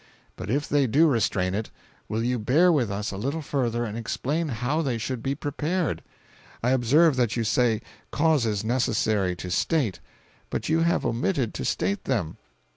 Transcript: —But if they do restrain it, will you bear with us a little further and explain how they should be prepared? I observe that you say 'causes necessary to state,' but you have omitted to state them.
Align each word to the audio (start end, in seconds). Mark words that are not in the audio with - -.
—But 0.35 0.49
if 0.49 0.67
they 0.67 0.87
do 0.87 1.05
restrain 1.07 1.53
it, 1.53 1.69
will 2.09 2.23
you 2.23 2.39
bear 2.39 2.71
with 2.71 2.89
us 2.89 3.11
a 3.11 3.17
little 3.17 3.43
further 3.43 3.85
and 3.85 3.95
explain 3.95 4.47
how 4.47 4.81
they 4.81 4.97
should 4.97 5.21
be 5.21 5.35
prepared? 5.35 6.01
I 6.63 6.71
observe 6.71 7.17
that 7.17 7.35
you 7.37 7.43
say 7.43 7.81
'causes 8.09 8.63
necessary 8.63 9.35
to 9.35 9.51
state,' 9.51 9.99
but 10.49 10.69
you 10.69 10.79
have 10.79 11.05
omitted 11.05 11.53
to 11.53 11.63
state 11.63 12.05
them. 12.05 12.37